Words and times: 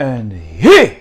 And 0.00 0.32
here 0.32 0.96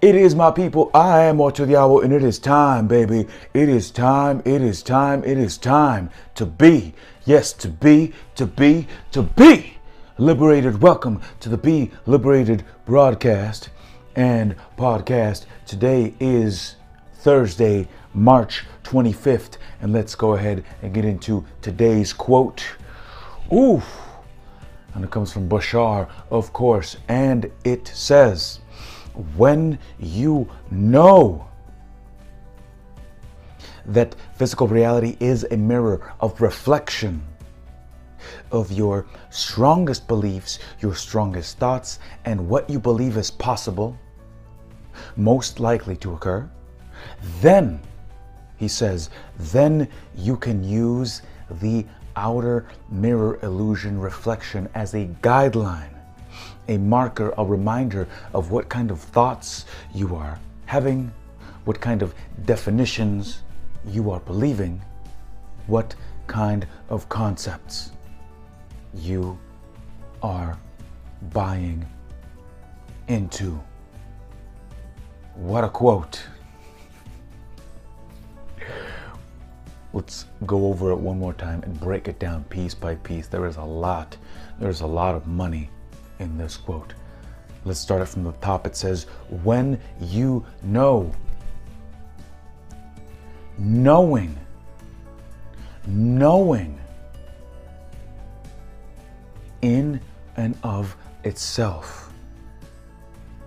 it 0.00 0.14
is, 0.14 0.34
my 0.34 0.50
people. 0.50 0.90
I 0.94 1.24
am 1.24 1.38
Ocho 1.38 2.00
and 2.00 2.14
it 2.14 2.24
is 2.24 2.38
time, 2.38 2.88
baby. 2.88 3.26
It 3.52 3.68
is 3.68 3.90
time, 3.90 4.40
it 4.46 4.62
is 4.62 4.82
time, 4.82 5.22
it 5.22 5.36
is 5.36 5.58
time 5.58 6.08
to 6.36 6.46
be, 6.46 6.94
yes, 7.26 7.52
to 7.52 7.68
be, 7.68 8.14
to 8.36 8.46
be, 8.46 8.88
to 9.10 9.22
be 9.22 9.74
liberated. 10.16 10.80
Welcome 10.80 11.20
to 11.40 11.50
the 11.50 11.58
Be 11.58 11.90
Liberated 12.06 12.64
broadcast 12.86 13.68
and 14.14 14.56
podcast. 14.78 15.44
Today 15.66 16.14
is 16.18 16.76
Thursday, 17.16 17.86
March 18.14 18.64
25th, 18.84 19.58
and 19.82 19.92
let's 19.92 20.14
go 20.14 20.32
ahead 20.36 20.64
and 20.80 20.94
get 20.94 21.04
into 21.04 21.44
today's 21.60 22.14
quote. 22.14 22.64
Ooh 23.52 23.82
and 24.96 25.04
it 25.04 25.10
comes 25.10 25.30
from 25.30 25.46
Bashar, 25.46 26.08
of 26.30 26.52
course, 26.54 26.96
and 27.08 27.50
it 27.64 27.86
says, 27.86 28.60
When 29.36 29.78
you 29.98 30.48
know 30.70 31.46
that 33.84 34.16
physical 34.34 34.66
reality 34.66 35.18
is 35.20 35.46
a 35.50 35.56
mirror 35.56 36.14
of 36.20 36.40
reflection 36.40 37.22
of 38.50 38.72
your 38.72 39.06
strongest 39.28 40.08
beliefs, 40.08 40.60
your 40.80 40.94
strongest 40.94 41.58
thoughts, 41.58 41.98
and 42.24 42.48
what 42.48 42.68
you 42.70 42.80
believe 42.80 43.18
is 43.18 43.30
possible, 43.30 43.98
most 45.14 45.60
likely 45.60 45.96
to 45.96 46.14
occur, 46.14 46.48
then, 47.42 47.80
he 48.56 48.66
says, 48.66 49.10
then 49.38 49.88
you 50.16 50.38
can 50.38 50.64
use 50.64 51.20
the 51.60 51.84
outer 52.16 52.66
mirror 52.90 53.38
illusion 53.42 54.00
reflection 54.00 54.68
as 54.74 54.94
a 54.94 55.06
guideline, 55.22 55.94
a 56.68 56.78
marker, 56.78 57.32
a 57.38 57.44
reminder 57.44 58.08
of 58.34 58.50
what 58.50 58.68
kind 58.68 58.90
of 58.90 59.00
thoughts 59.00 59.66
you 59.94 60.16
are 60.16 60.38
having, 60.64 61.12
what 61.64 61.80
kind 61.80 62.02
of 62.02 62.14
definitions 62.44 63.42
you 63.86 64.10
are 64.10 64.20
believing, 64.20 64.82
what 65.66 65.94
kind 66.26 66.66
of 66.88 67.08
concepts 67.08 67.92
you 68.94 69.38
are 70.22 70.58
buying 71.32 71.86
into. 73.08 73.60
What 75.34 75.64
a 75.64 75.68
quote. 75.68 76.22
Let's 79.96 80.26
go 80.44 80.66
over 80.66 80.90
it 80.90 80.96
one 80.96 81.18
more 81.18 81.32
time 81.32 81.62
and 81.62 81.80
break 81.80 82.06
it 82.06 82.18
down 82.18 82.44
piece 82.44 82.74
by 82.74 82.94
piece. 82.96 83.28
There 83.28 83.46
is 83.46 83.56
a 83.56 83.62
lot, 83.62 84.14
there's 84.60 84.82
a 84.82 84.86
lot 84.86 85.14
of 85.14 85.26
money 85.26 85.70
in 86.18 86.36
this 86.36 86.58
quote. 86.58 86.92
Let's 87.64 87.80
start 87.80 88.02
it 88.02 88.04
from 88.06 88.22
the 88.22 88.32
top. 88.32 88.66
It 88.66 88.76
says, 88.76 89.04
When 89.42 89.80
you 89.98 90.44
know, 90.62 91.10
knowing, 93.56 94.38
knowing 95.86 96.78
in 99.62 99.98
and 100.36 100.58
of 100.62 100.94
itself, 101.24 102.12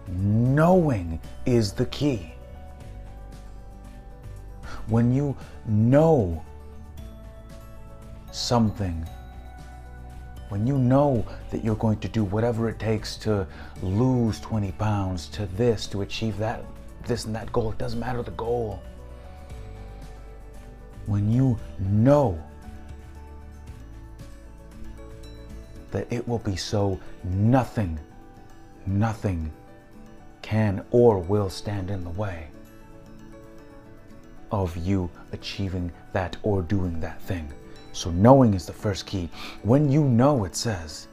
knowing 0.07 1.21
is 1.45 1.73
the 1.73 1.85
key 1.85 2.33
when 4.89 5.13
you 5.13 5.35
know 5.67 6.43
something, 8.31 9.07
when 10.49 10.65
you 10.65 10.77
know 10.77 11.25
that 11.51 11.63
you're 11.63 11.75
going 11.75 11.99
to 11.99 12.07
do 12.07 12.23
whatever 12.23 12.69
it 12.69 12.79
takes 12.79 13.15
to 13.17 13.47
lose 13.83 14.39
20 14.39 14.71
pounds, 14.73 15.27
to 15.27 15.45
this, 15.47 15.85
to 15.87 16.01
achieve 16.01 16.37
that, 16.37 16.63
this 17.05 17.25
and 17.25 17.35
that 17.35 17.51
goal, 17.51 17.71
it 17.71 17.77
doesn't 17.77 17.99
matter 17.99 18.23
the 18.23 18.31
goal. 18.31 18.81
When 21.05 21.31
you 21.31 21.57
know 21.79 22.41
that 25.91 26.11
it 26.11 26.27
will 26.27 26.39
be 26.39 26.55
so, 26.55 26.99
nothing, 27.23 27.99
nothing 28.85 29.51
can 30.41 30.83
or 30.91 31.19
will 31.19 31.49
stand 31.49 31.91
in 31.91 32.03
the 32.03 32.09
way 32.11 32.47
of 34.51 34.75
you 34.77 35.09
achieving 35.31 35.91
that 36.13 36.37
or 36.43 36.61
doing 36.61 36.99
that 36.99 37.21
thing. 37.21 37.51
So, 37.91 38.11
knowing 38.11 38.53
is 38.53 38.65
the 38.65 38.73
first 38.73 39.05
key. 39.05 39.29
When 39.63 39.89
you 39.91 40.03
know, 40.03 40.45
it 40.45 40.55
says 40.55 41.07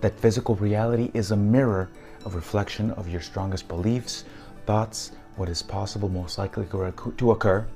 that 0.00 0.18
physical 0.18 0.54
reality 0.56 1.10
is 1.14 1.30
a 1.30 1.36
mirror 1.36 1.88
of 2.24 2.34
reflection 2.34 2.90
of 2.92 3.08
your 3.08 3.20
strongest 3.20 3.68
beliefs, 3.68 4.24
thoughts, 4.66 5.12
what 5.36 5.48
is 5.48 5.62
possible, 5.62 6.08
most 6.08 6.38
likely 6.38 6.66
to 6.66 7.30
occur. 7.30 7.66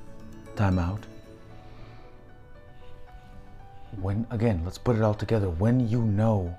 Time 0.55 0.79
out. 0.79 1.05
When, 4.01 4.25
again, 4.31 4.61
let's 4.65 4.77
put 4.77 4.95
it 4.95 5.01
all 5.01 5.13
together. 5.13 5.49
When 5.49 5.87
you 5.87 6.01
know 6.01 6.55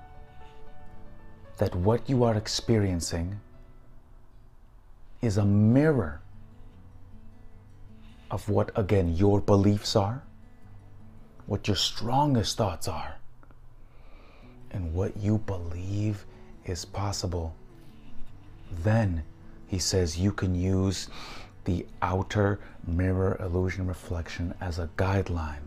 that 1.57 1.75
what 1.75 2.09
you 2.09 2.23
are 2.23 2.35
experiencing 2.35 3.39
is 5.21 5.37
a 5.37 5.45
mirror 5.45 6.21
of 8.31 8.49
what, 8.49 8.71
again, 8.75 9.15
your 9.15 9.39
beliefs 9.39 9.95
are, 9.95 10.23
what 11.45 11.67
your 11.67 11.77
strongest 11.77 12.57
thoughts 12.57 12.87
are, 12.87 13.15
and 14.71 14.93
what 14.93 15.15
you 15.17 15.37
believe 15.37 16.25
is 16.65 16.85
possible. 16.85 17.55
Then, 18.83 19.23
he 19.67 19.79
says, 19.79 20.17
you 20.17 20.31
can 20.31 20.55
use 20.55 21.07
the 21.65 21.85
outer 22.01 22.59
mirror 22.85 23.37
illusion 23.39 23.87
reflection 23.87 24.53
as 24.61 24.79
a 24.79 24.89
guideline, 24.97 25.63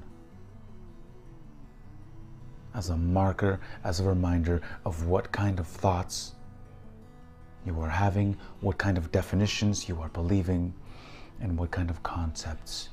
as 2.74 2.90
a 2.90 2.96
marker, 2.96 3.60
as 3.84 4.00
a 4.00 4.04
reminder 4.04 4.60
of 4.84 5.06
what 5.06 5.30
kind 5.32 5.58
of 5.58 5.66
thoughts 5.66 6.34
you 7.66 7.80
are 7.80 7.88
having, 7.88 8.36
what 8.60 8.78
kind 8.78 8.96
of 8.96 9.10
definitions 9.10 9.88
you 9.88 10.00
are 10.00 10.08
believing 10.10 10.72
and 11.40 11.56
what 11.56 11.70
kind 11.70 11.90
of 11.90 12.02
concepts 12.02 12.88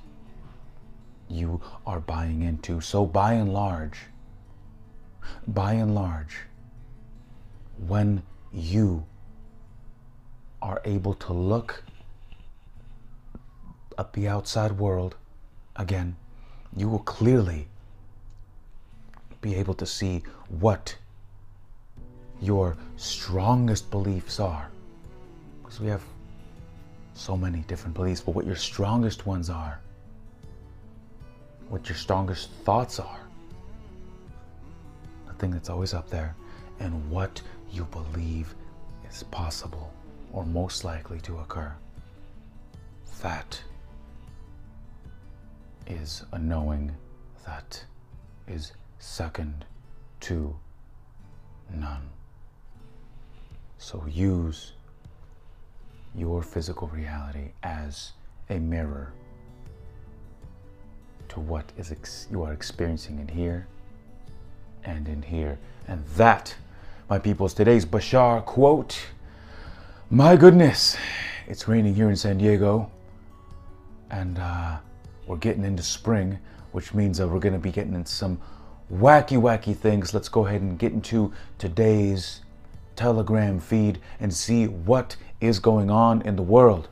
you 1.28 1.62
are 1.86 2.00
buying 2.00 2.42
into. 2.44 2.82
So, 2.82 3.06
by 3.06 3.34
and 3.34 3.52
large, 3.52 4.00
by 5.48 5.74
and 5.74 5.96
large, 5.96 6.38
when 7.88 8.24
you 8.54 9.06
are 10.62 10.82
able 10.86 11.14
to 11.14 11.34
look 11.34 11.84
at 13.98 14.14
the 14.14 14.28
outside 14.28 14.74
world 14.74 15.16
again, 15.76 16.16
you 16.76 16.90
will 16.90 17.00
clearly 17.00 17.68
be 19.42 19.56
able 19.56 19.74
to 19.76 19.86
see 19.86 20.24
what 20.50 20.96
your 22.42 22.76
strongest 22.98 23.90
beliefs 23.92 24.40
are. 24.40 24.70
Because 25.62 25.80
we 25.80 25.88
have 25.88 26.04
so 27.16 27.36
many 27.36 27.60
different 27.62 27.96
beliefs, 27.96 28.22
but 28.22 28.36
what 28.36 28.46
your 28.46 28.56
strongest 28.56 29.26
ones 29.26 29.50
are, 29.50 29.80
what 31.70 31.90
your 31.90 31.96
strongest 31.98 32.52
thoughts 32.64 33.00
are, 33.00 33.20
the 35.28 35.34
thing 35.34 35.50
that's 35.50 35.70
always 35.70 35.94
up 35.94 36.10
there, 36.10 36.36
and 36.80 37.10
what 37.10 37.42
you 37.72 37.86
believe 37.86 38.54
is 39.10 39.24
possible 39.24 39.92
or 40.34 40.46
most 40.46 40.84
likely 40.84 41.20
to 41.22 41.38
occur. 41.40 41.74
That 43.22 43.60
is 45.88 46.24
a 46.34 46.38
knowing 46.38 46.92
that 47.46 47.84
is 48.48 48.74
second 49.00 49.66
to 50.20 50.56
none. 51.74 52.10
So 53.78 54.04
use 54.08 54.74
your 56.18 56.42
physical 56.42 56.88
reality 56.88 57.52
as 57.64 58.14
a 58.50 58.60
mirror 58.60 59.12
to 61.30 61.40
what 61.40 61.72
is 61.78 61.92
ex- 61.92 62.28
you 62.32 62.44
are 62.44 62.54
experiencing 62.54 63.20
in 63.20 63.28
here 63.28 63.68
and 64.84 65.08
in 65.08 65.22
here. 65.22 65.58
And 65.88 66.06
that, 66.16 66.56
my 67.10 67.20
people, 67.20 67.46
is 67.46 67.54
today's 67.54 67.86
Bashar 67.86 68.46
quote. 68.46 69.08
My 70.10 70.36
goodness, 70.36 70.96
it's 71.48 71.68
raining 71.68 71.96
here 71.96 72.10
in 72.10 72.16
San 72.16 72.38
Diego, 72.38 72.90
and 74.10 74.38
uh, 74.40 74.78
we're 75.28 75.38
getting 75.38 75.66
into 75.66 75.84
spring, 75.84 76.40
which 76.72 76.94
means 76.94 77.18
that 77.18 77.28
we're 77.28 77.40
going 77.40 77.54
to 77.54 77.60
be 77.60 77.72
getting 77.72 77.94
into 77.94 78.12
some 78.12 78.40
wacky, 78.94 79.40
wacky 79.40 79.76
things. 79.76 80.14
Let's 80.14 80.30
go 80.30 80.46
ahead 80.46 80.62
and 80.62 80.78
get 80.78 80.94
into 80.94 81.34
today's 81.58 82.42
Telegram 82.96 83.60
feed 83.60 84.00
and 84.20 84.34
see 84.34 84.68
what 84.68 85.16
is 85.42 85.60
going 85.60 85.90
on 85.90 86.22
in 86.22 86.36
the 86.36 86.42
world. 86.42 86.90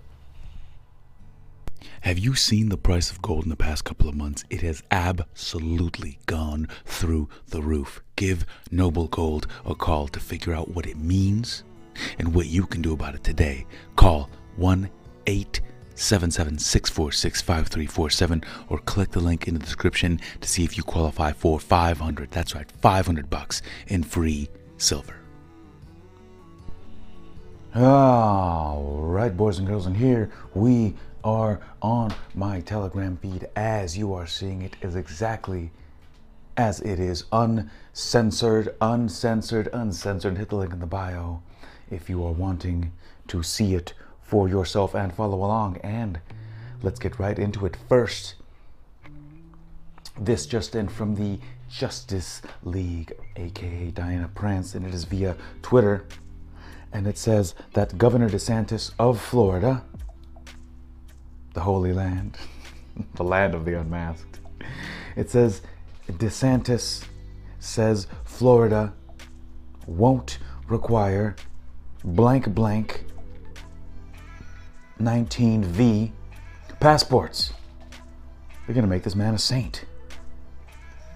Have 2.02 2.20
you 2.20 2.36
seen 2.36 2.68
the 2.68 2.78
price 2.78 3.10
of 3.12 3.22
gold 3.22 3.46
in 3.46 3.50
the 3.50 3.56
past 3.56 3.86
couple 3.86 4.10
of 4.10 4.16
months? 4.16 4.44
It 4.50 4.62
has 4.62 4.84
absolutely 4.92 6.20
gone 6.26 6.68
through 6.84 7.30
the 7.48 7.62
roof. 7.62 8.02
Give 8.18 8.46
Noble 8.72 9.08
Gold 9.08 9.48
a 9.66 9.74
call 9.74 10.10
to 10.10 10.20
figure 10.20 10.54
out 10.54 10.68
what 10.68 10.86
it 10.86 10.98
means 10.98 11.64
and 12.20 12.36
what 12.36 12.48
you 12.48 12.66
can 12.66 12.82
do 12.82 12.92
about 12.92 13.16
it 13.16 13.24
today. 13.24 13.66
Call 13.96 14.30
1 14.58 14.90
877 15.28 16.60
646 16.60 17.42
5347 17.42 18.44
or 18.68 18.80
click 18.80 19.12
the 19.12 19.22
link 19.22 19.48
in 19.48 19.54
the 19.54 19.60
description 19.62 20.20
to 20.42 20.50
see 20.50 20.66
if 20.66 20.76
you 20.76 20.84
qualify 20.84 21.32
for 21.32 21.58
500. 21.58 22.32
That's 22.32 22.54
right, 22.54 22.70
500 22.70 23.30
bucks 23.30 23.62
in 23.88 24.04
free 24.04 24.50
silver. 24.78 25.23
All 27.76 29.00
right, 29.02 29.36
boys 29.36 29.58
and 29.58 29.68
girls, 29.68 29.88
and 29.88 29.98
here 29.98 30.30
we 30.54 30.94
are 31.24 31.60
on 31.82 32.14
my 32.36 32.62
Telegram 32.62 33.18
feed. 33.18 33.50
As 33.56 33.98
you 33.98 34.14
are 34.14 34.28
seeing 34.28 34.62
it, 34.62 34.76
is 34.84 34.96
exactly 34.96 35.72
as 36.56 36.82
it 36.82 37.00
is 37.00 37.24
uncensored, 37.32 38.76
uncensored, 38.80 39.70
uncensored. 39.74 40.38
Hit 40.38 40.50
the 40.50 40.56
link 40.56 40.72
in 40.72 40.82
the 40.82 40.86
bio 40.86 41.42
if 41.90 42.12
you 42.12 42.24
are 42.24 42.32
wanting 42.32 42.92
to 43.30 43.42
see 43.42 43.74
it 43.74 43.96
for 44.22 44.48
yourself 44.48 44.94
and 44.94 45.12
follow 45.12 45.38
along. 45.38 45.78
And 45.78 46.20
let's 46.84 47.00
get 47.00 47.18
right 47.18 47.40
into 47.40 47.66
it. 47.66 47.76
First, 47.90 48.36
this 50.20 50.46
just 50.46 50.76
in 50.76 50.90
from 50.90 51.16
the 51.16 51.40
Justice 51.72 52.44
League, 52.64 53.14
aka 53.36 53.90
Diana 53.90 54.30
Prince, 54.36 54.76
and 54.76 54.86
it 54.86 54.94
is 54.94 55.06
via 55.06 55.36
Twitter 55.64 56.06
and 56.94 57.08
it 57.08 57.18
says 57.18 57.56
that 57.74 57.98
Governor 57.98 58.30
DeSantis 58.30 58.92
of 59.00 59.20
Florida, 59.20 59.84
the 61.54 61.62
Holy 61.62 61.92
Land, 61.92 62.38
the 63.16 63.24
land 63.24 63.56
of 63.56 63.66
the 63.66 63.80
unmasked, 63.80 64.40
it 65.16 65.30
says 65.30 65.62
DeSantis 66.08 67.06
says 67.60 68.08
Florida 68.24 68.94
won't 69.88 70.38
require 70.68 71.36
blank 72.04 72.54
blank 72.54 73.06
19V 75.00 76.12
passports. 76.80 77.54
They're 78.66 78.76
going 78.76 78.86
to 78.86 78.90
make 78.90 79.04
this 79.04 79.16
man 79.16 79.34
a 79.34 79.40
saint. 79.40 79.86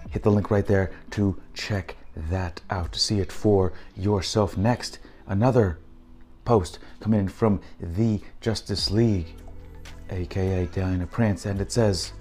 Hit 0.10 0.24
the 0.24 0.32
link 0.32 0.50
right 0.50 0.66
there 0.66 0.92
to 1.12 1.40
check 1.54 1.96
that 2.16 2.62
out, 2.70 2.94
to 2.94 3.00
see 3.00 3.20
it 3.20 3.32
for 3.32 3.74
yourself. 3.96 4.58
Next, 4.58 5.00
another 5.28 5.80
post 6.46 6.80
coming 7.00 7.22
in 7.22 7.28
from 7.28 7.60
the 7.80 8.22
Justice 8.42 8.90
League, 8.90 9.36
aka 10.10 10.66
Diana 10.68 11.06
Prince, 11.06 11.46
and 11.46 11.60
it 11.62 11.72
says 11.72 12.14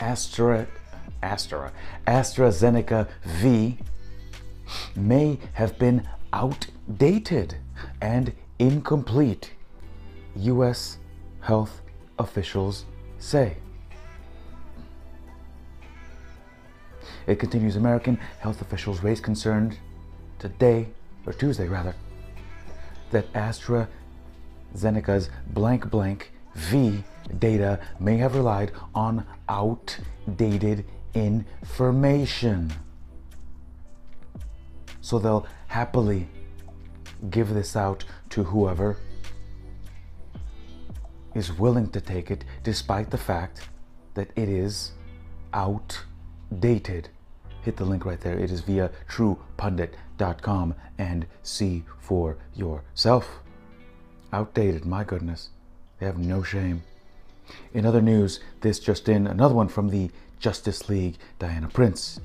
Astra, 0.00 0.66
Astra, 1.22 1.72
AstraZeneca 2.06 3.08
V 3.24 3.78
may 4.96 5.38
have 5.54 5.78
been 5.78 6.06
outdated 6.32 7.56
and 8.00 8.32
incomplete, 8.58 9.52
U.S. 10.36 10.98
health 11.40 11.80
officials 12.18 12.84
say. 13.18 13.56
It 17.26 17.38
continues 17.38 17.76
American 17.76 18.18
health 18.40 18.60
officials 18.60 19.02
raised 19.02 19.22
concern 19.22 19.76
today, 20.38 20.88
or 21.26 21.32
Tuesday 21.32 21.68
rather, 21.68 21.94
that 23.10 23.32
AstraZeneca's 23.32 25.30
blank 25.48 25.90
blank 25.90 26.32
V 26.54 27.02
data 27.38 27.80
may 27.98 28.16
have 28.18 28.34
relied 28.34 28.72
on 28.94 29.26
outdated 29.48 30.84
information. 31.14 32.72
So 35.00 35.18
they'll 35.18 35.46
happily 35.68 36.28
give 37.30 37.54
this 37.54 37.76
out 37.76 38.04
to 38.30 38.44
whoever 38.44 38.96
is 41.34 41.52
willing 41.52 41.90
to 41.90 42.00
take 42.00 42.30
it, 42.30 42.44
despite 42.62 43.10
the 43.10 43.18
fact 43.18 43.68
that 44.14 44.30
it 44.36 44.48
is 44.48 44.92
outdated. 45.52 47.08
Hit 47.64 47.78
the 47.78 47.84
link 47.86 48.04
right 48.04 48.20
there. 48.20 48.38
It 48.38 48.50
is 48.50 48.60
via 48.60 48.90
truepundit.com 49.08 50.74
and 50.98 51.26
see 51.42 51.84
for 51.98 52.36
yourself. 52.54 53.38
Outdated, 54.34 54.84
my 54.84 55.02
goodness. 55.02 55.48
They 55.98 56.04
have 56.04 56.18
no 56.18 56.42
shame. 56.42 56.82
In 57.72 57.86
other 57.86 58.02
news, 58.02 58.40
this 58.60 58.78
just 58.78 59.08
in, 59.08 59.26
another 59.26 59.54
one 59.54 59.68
from 59.68 59.88
the 59.88 60.10
Justice 60.38 60.90
League, 60.90 61.16
Diana 61.38 61.68
Prince. 61.68 62.20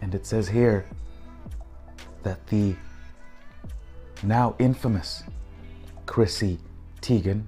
And 0.00 0.12
it 0.12 0.26
says 0.26 0.48
here 0.48 0.84
that 2.24 2.44
the 2.48 2.74
now 4.24 4.56
infamous 4.58 5.22
Chrissy 6.06 6.58
Teigen 7.00 7.44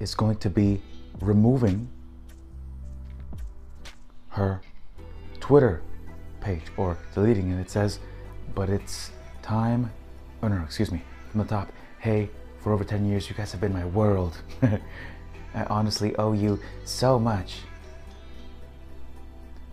is 0.00 0.16
going 0.16 0.38
to 0.38 0.50
be 0.50 0.82
removing 1.20 1.88
her 4.38 4.60
Twitter 5.40 5.82
page 6.40 6.62
or 6.76 6.96
deleting 7.12 7.50
it. 7.50 7.60
It 7.60 7.70
says, 7.70 7.98
but 8.54 8.70
it's 8.70 9.10
time. 9.42 9.90
Oh, 10.42 10.48
no, 10.48 10.62
excuse 10.62 10.92
me. 10.92 11.02
From 11.30 11.40
the 11.40 11.46
top, 11.46 11.72
hey, 11.98 12.30
for 12.62 12.72
over 12.72 12.84
10 12.84 13.04
years, 13.04 13.28
you 13.28 13.34
guys 13.34 13.52
have 13.52 13.60
been 13.60 13.72
my 13.72 13.84
world. 13.84 14.40
I 14.62 15.64
honestly 15.64 16.14
owe 16.16 16.32
you 16.32 16.60
so 16.84 17.18
much 17.18 17.56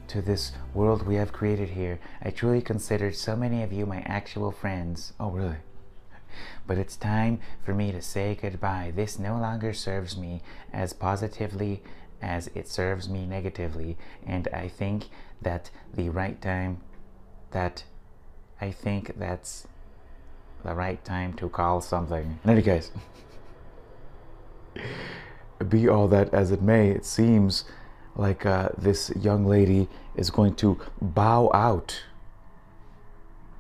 to 0.08 0.22
this 0.22 0.54
world 0.74 1.06
we 1.06 1.16
have 1.16 1.32
created 1.32 1.70
here. 1.70 2.00
I 2.22 2.32
truly 2.32 2.62
consider 2.62 3.12
so 3.12 3.36
many 3.36 3.62
of 3.64 3.72
you 3.72 3.86
my 3.86 4.02
actual 4.02 4.52
friends. 4.52 5.14
Oh, 5.20 5.30
really? 5.30 5.58
But 6.68 6.78
it's 6.78 6.98
time 6.98 7.40
for 7.64 7.74
me 7.74 7.92
to 7.92 8.02
say 8.02 8.38
goodbye. 8.42 8.92
This 8.96 9.20
no 9.20 9.38
longer 9.38 9.74
serves 9.74 10.18
me 10.18 10.42
as 10.74 10.92
positively 10.94 11.84
as 12.22 12.50
it 12.56 12.68
serves 12.68 13.10
me 13.10 13.26
negatively. 13.26 13.98
And 14.26 14.48
I 14.54 14.68
think 14.68 15.06
that 15.42 15.70
the 15.94 16.10
right 16.10 16.42
time, 16.42 16.82
that 17.52 17.84
I 18.60 18.72
think 18.72 19.18
that's 19.18 19.68
the 20.64 20.74
right 20.74 21.04
time 21.06 21.34
to 21.34 21.50
call 21.50 21.82
something. 21.82 22.40
In 22.44 22.50
any 22.50 22.62
case, 22.62 22.92
be 25.70 25.88
all 25.88 26.08
that 26.08 26.34
as 26.34 26.52
it 26.52 26.62
may, 26.62 26.90
it 26.90 27.06
seems 27.06 27.66
like 28.16 28.46
uh, 28.46 28.70
this 28.78 29.12
young 29.16 29.46
lady 29.46 29.88
is 30.16 30.30
going 30.30 30.56
to 30.56 30.80
bow 31.02 31.52
out 31.54 32.04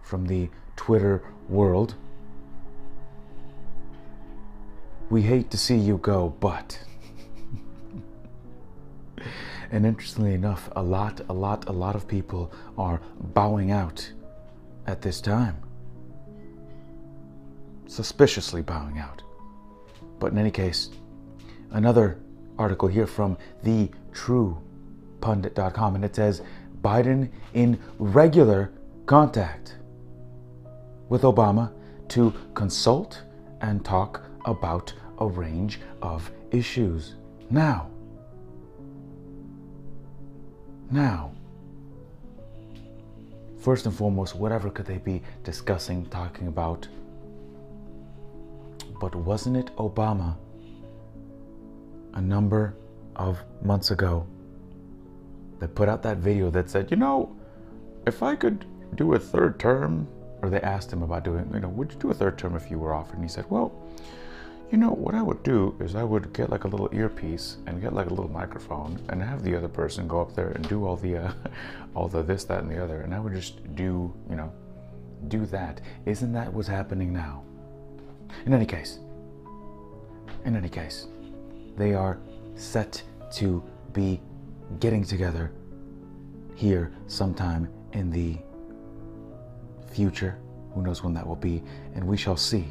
from 0.01 0.27
the 0.27 0.49
Twitter 0.75 1.23
world. 1.49 1.95
We 5.09 5.23
hate 5.23 5.51
to 5.51 5.57
see 5.57 5.77
you 5.77 5.97
go, 5.97 6.29
but. 6.39 6.79
And 9.71 9.85
interestingly 9.85 10.33
enough, 10.33 10.69
a 10.75 10.83
lot, 10.83 11.21
a 11.29 11.33
lot, 11.33 11.67
a 11.67 11.71
lot 11.71 11.95
of 11.95 12.07
people 12.07 12.51
are 12.77 13.01
bowing 13.19 13.71
out 13.71 14.11
at 14.87 15.01
this 15.01 15.21
time. 15.21 15.57
Suspiciously 17.87 18.61
bowing 18.61 18.97
out. 18.99 19.21
But 20.19 20.31
in 20.31 20.37
any 20.37 20.51
case, 20.51 20.89
another 21.71 22.19
article 22.57 22.87
here 22.87 23.07
from 23.07 23.37
the 23.63 23.89
truepundit.com 24.13 25.95
and 25.95 26.05
it 26.05 26.15
says 26.15 26.41
Biden 26.81 27.29
in 27.53 27.79
regular 27.99 28.71
contact 29.05 29.77
with 31.09 31.23
Obama 31.23 31.71
to 32.09 32.33
consult 32.53 33.21
and 33.61 33.83
talk 33.83 34.21
about 34.45 34.93
a 35.19 35.27
range 35.27 35.79
of 36.01 36.29
issues. 36.51 37.15
Now, 37.49 37.89
now, 40.91 41.31
first 43.59 43.85
and 43.85 43.95
foremost, 43.95 44.35
whatever 44.35 44.69
could 44.69 44.85
they 44.85 44.97
be 44.97 45.21
discussing, 45.43 46.05
talking 46.07 46.47
about? 46.47 46.87
But 48.99 49.15
wasn't 49.15 49.57
it 49.57 49.75
Obama 49.77 50.35
a 52.13 52.21
number 52.21 52.75
of 53.15 53.39
months 53.61 53.91
ago 53.91 54.25
that 55.59 55.75
put 55.75 55.89
out 55.89 56.03
that 56.03 56.17
video 56.17 56.49
that 56.51 56.69
said, 56.69 56.91
you 56.91 56.97
know, 56.97 57.35
if 58.05 58.23
I 58.23 58.35
could 58.35 58.65
do 58.95 59.13
a 59.13 59.19
third 59.19 59.59
term, 59.59 60.07
or 60.41 60.49
they 60.49 60.61
asked 60.61 60.91
him 60.91 61.01
about 61.01 61.23
doing, 61.23 61.49
you 61.53 61.59
know, 61.59 61.69
would 61.69 61.91
you 61.91 61.99
do 61.99 62.11
a 62.11 62.13
third 62.13 62.37
term 62.37 62.55
if 62.55 62.69
you 62.69 62.77
were 62.77 62.93
offered? 62.93 63.15
And 63.15 63.23
he 63.23 63.29
said, 63.29 63.45
well, 63.49 63.73
you 64.75 64.81
know, 64.81 64.91
what 64.91 65.15
I 65.15 65.21
would 65.21 65.41
do 65.41 65.73
is 65.79 65.95
I 65.95 66.03
would 66.03 66.33
get 66.33 66.49
like 66.49 66.65
a 66.65 66.67
little 66.67 66.89
earpiece 66.91 67.55
and 67.65 67.81
get 67.81 67.93
like 67.93 68.07
a 68.07 68.09
little 68.09 68.29
microphone 68.29 68.99
and 69.07 69.23
have 69.23 69.41
the 69.41 69.55
other 69.55 69.69
person 69.69 70.05
go 70.05 70.19
up 70.19 70.35
there 70.35 70.49
and 70.49 70.67
do 70.67 70.85
all 70.85 70.97
the, 70.97 71.15
uh, 71.15 71.31
all 71.95 72.09
the 72.09 72.21
this, 72.21 72.43
that, 72.43 72.61
and 72.61 72.69
the 72.69 72.83
other, 72.83 72.99
and 72.99 73.15
I 73.15 73.19
would 73.21 73.33
just 73.33 73.73
do, 73.75 74.13
you 74.29 74.35
know, 74.35 74.51
do 75.29 75.45
that. 75.45 75.79
Isn't 76.05 76.33
that 76.33 76.51
what's 76.51 76.67
happening 76.67 77.13
now? 77.13 77.43
In 78.45 78.53
any 78.53 78.65
case, 78.65 78.99
in 80.43 80.57
any 80.57 80.67
case, 80.67 81.07
they 81.77 81.93
are 81.93 82.19
set 82.55 83.01
to 83.35 83.63
be 83.93 84.19
getting 84.81 85.05
together 85.05 85.53
here 86.53 86.91
sometime 87.07 87.69
in 87.93 88.11
the 88.11 88.35
future. 89.87 90.37
Who 90.73 90.81
knows 90.81 91.01
when 91.01 91.13
that 91.13 91.25
will 91.25 91.37
be? 91.37 91.63
And 91.93 92.05
we 92.05 92.17
shall 92.17 92.35
see 92.35 92.65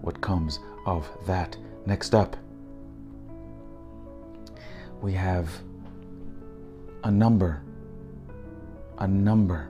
what 0.00 0.20
comes 0.20 0.58
of 0.86 1.08
that. 1.26 1.56
Next 1.84 2.14
up, 2.14 2.36
we 5.02 5.12
have 5.12 5.50
a 7.04 7.10
number, 7.10 7.62
a 8.98 9.06
number 9.06 9.68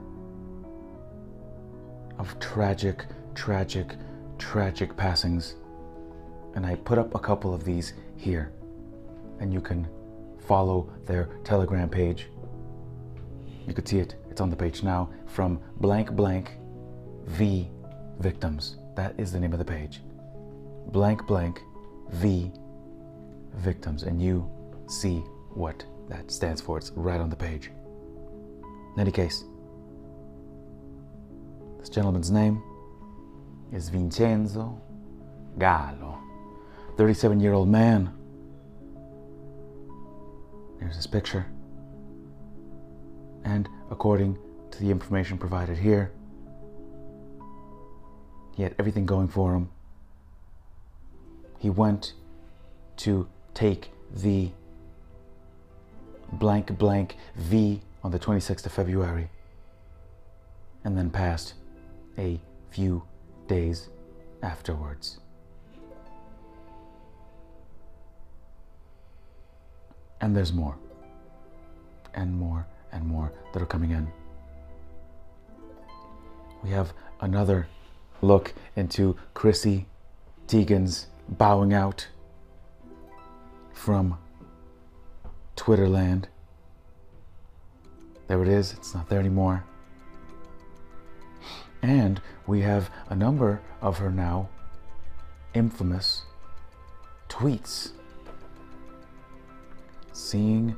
of 2.17 2.39
tragic, 2.39 3.05
tragic, 3.35 3.95
tragic 4.37 4.95
passings. 4.95 5.55
And 6.55 6.65
I 6.65 6.75
put 6.75 6.97
up 6.97 7.13
a 7.13 7.19
couple 7.19 7.53
of 7.53 7.63
these 7.63 7.93
here. 8.15 8.51
And 9.39 9.53
you 9.53 9.61
can 9.61 9.87
follow 10.39 10.89
their 11.05 11.29
Telegram 11.43 11.89
page. 11.89 12.27
You 13.67 13.73
could 13.73 13.87
see 13.87 13.99
it, 13.99 14.15
it's 14.31 14.41
on 14.41 14.49
the 14.49 14.55
page 14.55 14.81
now, 14.81 15.09
from 15.27 15.59
blank 15.81 16.11
blank 16.11 16.51
V 17.25 17.69
victims. 18.19 18.77
That 18.95 19.13
is 19.19 19.31
the 19.31 19.39
name 19.39 19.53
of 19.53 19.59
the 19.59 19.65
page. 19.65 20.01
Blank 20.91 21.27
blank 21.27 21.61
V 22.09 22.51
victims. 23.55 24.03
And 24.03 24.21
you 24.21 24.49
see 24.87 25.17
what 25.53 25.85
that 26.09 26.31
stands 26.31 26.61
for. 26.61 26.77
It's 26.77 26.91
right 26.95 27.19
on 27.19 27.29
the 27.29 27.35
page. 27.35 27.71
In 28.95 28.99
any 29.01 29.11
case, 29.11 29.43
this 31.79 31.89
gentleman's 31.89 32.31
name 32.31 32.63
is 33.71 33.89
Vincenzo 33.89 34.81
Gallo, 35.59 36.19
37 36.97 37.39
year 37.39 37.53
old 37.53 37.67
man. 37.67 38.13
Here's 40.79 40.95
his 40.95 41.07
picture. 41.07 41.45
And 43.43 43.67
according 43.89 44.37
to 44.71 44.79
the 44.79 44.91
information 44.91 45.37
provided 45.37 45.77
here, 45.77 46.11
he 48.55 48.63
had 48.63 48.75
everything 48.79 49.05
going 49.05 49.27
for 49.27 49.53
him. 49.53 49.69
He 51.59 51.69
went 51.69 52.13
to 52.97 53.27
take 53.53 53.91
the 54.13 54.51
blank 56.33 56.77
blank 56.77 57.17
V 57.35 57.81
on 58.03 58.11
the 58.11 58.19
26th 58.19 58.65
of 58.65 58.71
February 58.71 59.29
and 60.83 60.97
then 60.97 61.09
passed 61.09 61.53
a 62.17 62.39
few 62.69 63.03
days 63.47 63.89
afterwards. 64.41 65.19
And 70.21 70.35
there's 70.35 70.53
more, 70.53 70.75
and 72.13 72.33
more, 72.33 72.65
and 72.91 73.05
more 73.05 73.31
that 73.53 73.61
are 73.61 73.67
coming 73.67 73.91
in. 73.91 74.07
We 76.63 76.71
have 76.71 76.93
another 77.21 77.67
look 78.21 78.53
into 78.75 79.15
Chrissy 79.33 79.85
Teigen's 80.47 81.07
bowing 81.29 81.73
out 81.73 82.07
from 83.73 84.17
Twitterland. 85.55 86.25
There 88.27 88.41
it 88.41 88.47
is, 88.47 88.73
it's 88.73 88.93
not 88.93 89.09
there 89.09 89.19
anymore. 89.19 89.63
And 91.81 92.21
we 92.45 92.61
have 92.61 92.89
a 93.09 93.15
number 93.15 93.61
of 93.81 93.97
her 93.99 94.11
now 94.11 94.49
infamous 95.53 96.23
tweets. 97.29 97.91
Seeing, 100.11 100.75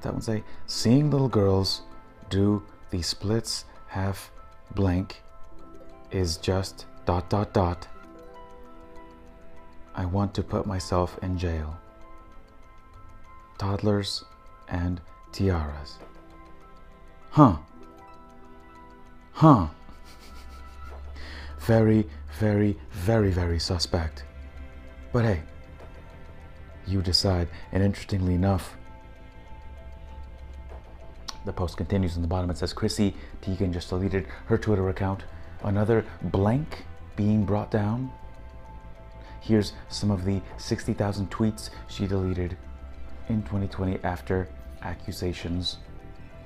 that 0.00 0.14
would 0.14 0.24
say, 0.24 0.42
seeing 0.66 1.10
little 1.10 1.28
girls 1.28 1.82
do 2.30 2.62
the 2.90 3.02
splits 3.02 3.64
half 3.88 4.30
blank 4.74 5.22
is 6.10 6.36
just 6.38 6.86
dot 7.04 7.28
dot 7.28 7.52
dot. 7.52 7.86
I 9.94 10.04
want 10.06 10.34
to 10.34 10.42
put 10.42 10.66
myself 10.66 11.18
in 11.22 11.36
jail. 11.38 11.78
Toddlers 13.58 14.24
and 14.68 15.00
tiaras. 15.32 15.98
Huh. 17.30 17.56
Huh. 19.32 19.68
Very, 21.60 22.08
very, 22.38 22.76
very, 22.90 23.30
very 23.30 23.58
suspect. 23.58 24.24
But 25.12 25.24
hey, 25.24 25.42
you 26.86 27.02
decide. 27.02 27.48
And 27.72 27.82
interestingly 27.82 28.34
enough, 28.34 28.76
the 31.44 31.52
post 31.52 31.76
continues 31.76 32.16
in 32.16 32.22
the 32.22 32.28
bottom. 32.28 32.50
It 32.50 32.58
says 32.58 32.72
Chrissy 32.72 33.14
Teigen 33.42 33.72
just 33.72 33.88
deleted 33.88 34.26
her 34.46 34.56
Twitter 34.58 34.88
account. 34.88 35.24
Another 35.64 36.04
blank 36.22 36.84
being 37.16 37.44
brought 37.44 37.70
down. 37.70 38.10
Here's 39.42 39.72
some 39.88 40.12
of 40.12 40.24
the 40.24 40.40
60,000 40.56 41.28
tweets 41.28 41.70
she 41.88 42.06
deleted 42.06 42.56
in 43.28 43.42
2020 43.42 43.98
after 44.04 44.48
accusations 44.82 45.78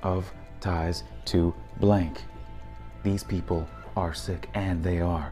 of 0.01 0.31
ties 0.61 1.03
to 1.25 1.53
blank. 1.79 2.23
These 3.03 3.23
people 3.23 3.67
are 3.95 4.15
sick, 4.15 4.49
and 4.55 4.83
they 4.83 4.99
are. 4.99 5.31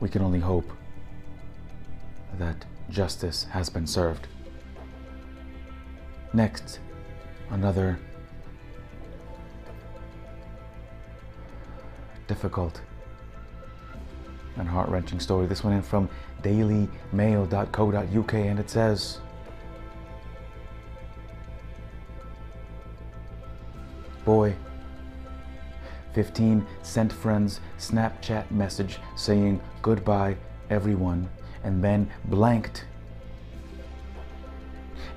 We 0.00 0.08
can 0.08 0.22
only 0.22 0.40
hope 0.40 0.68
that 2.36 2.64
justice 2.90 3.44
has 3.44 3.70
been 3.70 3.86
served. 3.86 4.26
Next, 6.32 6.80
another 7.50 7.96
difficult 12.26 12.80
and 14.60 14.68
heart 14.68 14.88
wrenching 14.88 15.18
story. 15.18 15.46
This 15.46 15.64
one 15.64 15.72
in 15.72 15.82
from 15.82 16.08
dailymail.co.uk, 16.42 18.34
and 18.34 18.58
it 18.58 18.70
says 18.70 19.18
Boy, 24.24 24.54
15 26.12 26.66
sent 26.82 27.12
friends 27.12 27.60
Snapchat 27.78 28.50
message 28.50 28.98
saying 29.16 29.60
goodbye 29.82 30.36
everyone 30.68 31.28
and 31.64 31.82
then 31.82 32.08
blanked 32.26 32.84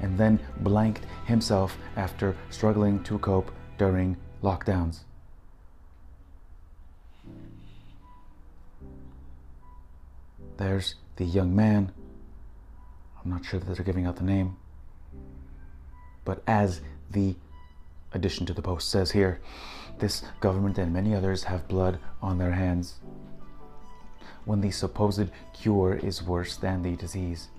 and 0.01 0.17
then 0.17 0.39
blanked 0.61 1.05
himself 1.25 1.77
after 1.95 2.35
struggling 2.49 3.03
to 3.03 3.19
cope 3.19 3.51
during 3.77 4.17
lockdowns. 4.41 5.01
There's 10.63 10.95
the 11.17 11.25
young 11.25 11.53
man. 11.53 11.91
I'm 13.21 13.29
not 13.29 13.43
sure 13.43 13.59
that 13.59 13.75
they're 13.75 13.83
giving 13.83 14.05
out 14.05 14.15
the 14.15 14.23
name. 14.23 14.55
But 16.23 16.41
as 16.47 16.79
the 17.11 17.35
addition 18.13 18.45
to 18.45 18.53
the 18.53 18.61
post 18.61 18.89
says 18.89 19.11
here, 19.11 19.41
this 19.99 20.23
government 20.39 20.77
and 20.77 20.93
many 20.93 21.13
others 21.13 21.43
have 21.43 21.67
blood 21.67 21.99
on 22.21 22.37
their 22.37 22.53
hands 22.53 23.01
when 24.45 24.61
the 24.61 24.71
supposed 24.71 25.31
cure 25.51 25.95
is 25.95 26.23
worse 26.23 26.55
than 26.55 26.81
the 26.81 26.95
disease. 26.95 27.49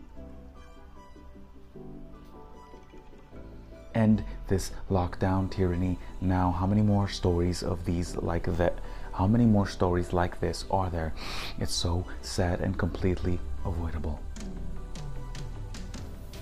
End 3.95 4.25
this 4.49 4.73
lockdown 4.91 5.51
tyranny 5.51 5.99
now. 6.23 6.53
How 6.53 6.67
many 6.67 6.81
more 6.81 7.09
stories 7.09 7.63
of 7.63 7.85
these 7.85 8.17
like 8.17 8.47
that? 8.57 8.79
How 9.15 9.29
many 9.29 9.47
more 9.47 9.69
stories 9.69 10.13
like 10.13 10.41
this 10.41 10.65
are 10.73 10.91
there? 10.91 11.15
It's 11.61 11.73
so 11.73 12.05
sad 12.21 12.61
and 12.61 12.77
completely 12.77 13.39
avoidable. 13.65 14.21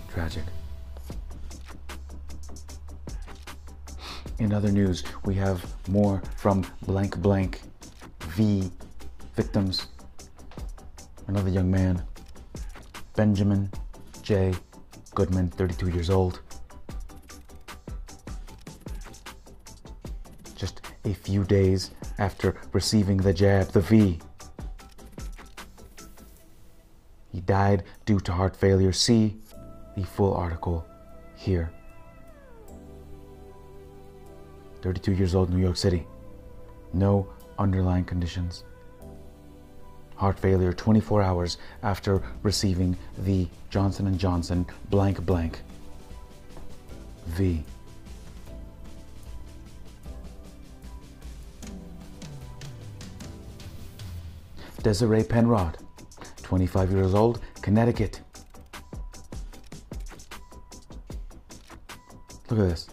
Tragic. 0.08 0.44
In 4.38 4.54
other 4.54 4.72
news, 4.72 5.04
we 5.26 5.34
have 5.34 5.62
more 5.86 6.22
from 6.38 6.64
blank 6.86 7.18
blank 7.18 7.60
V 8.20 8.70
victims. 9.36 9.88
Another 11.26 11.50
young 11.50 11.70
man, 11.70 12.02
Benjamin 13.14 13.70
J. 14.22 14.54
Goodman, 15.14 15.50
32 15.50 15.90
years 15.90 16.08
old. 16.08 16.40
A 21.04 21.12
few 21.12 21.44
days 21.44 21.90
after 22.18 22.56
receiving 22.72 23.18
the 23.18 23.32
jab, 23.32 23.68
the 23.68 23.80
V. 23.80 24.18
He 27.30 27.40
died 27.40 27.84
due 28.04 28.20
to 28.20 28.32
heart 28.32 28.54
failure. 28.54 28.92
See 28.92 29.36
the 29.96 30.04
full 30.04 30.34
article 30.34 30.86
here. 31.36 31.72
32 34.82 35.12
years 35.12 35.34
old, 35.34 35.50
New 35.50 35.62
York 35.62 35.76
City. 35.76 36.06
No 36.92 37.26
underlying 37.58 38.04
conditions. 38.04 38.64
Heart 40.16 40.38
failure 40.38 40.72
24 40.72 41.22
hours 41.22 41.58
after 41.82 42.22
receiving 42.42 42.96
the 43.18 43.48
Johnson 43.70 44.16
& 44.18 44.18
Johnson 44.18 44.66
blank 44.90 45.24
blank. 45.24 45.60
V. 47.26 47.64
Desiree 54.82 55.22
Penrod, 55.22 55.78
25 56.42 56.90
years 56.90 57.14
old, 57.14 57.40
Connecticut. 57.62 58.20
Look 62.50 62.58
at 62.58 62.68
this. 62.68 62.88